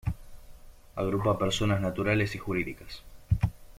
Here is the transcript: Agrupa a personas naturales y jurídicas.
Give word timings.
Agrupa 0.95 1.29
a 1.33 1.37
personas 1.37 1.79
naturales 1.79 2.33
y 2.33 2.39
jurídicas. 2.39 3.03